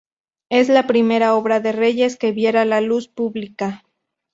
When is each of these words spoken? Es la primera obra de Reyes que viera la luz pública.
Es 0.49 0.67
la 0.69 0.87
primera 0.87 1.35
obra 1.35 1.59
de 1.59 1.73
Reyes 1.73 2.17
que 2.17 2.31
viera 2.31 2.65
la 2.65 2.81
luz 2.81 3.07
pública. 3.07 3.83